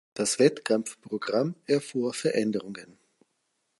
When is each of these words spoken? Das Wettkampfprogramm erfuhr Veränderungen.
Das 0.15 0.39
Wettkampfprogramm 0.39 1.53
erfuhr 1.67 2.15
Veränderungen. 2.15 2.97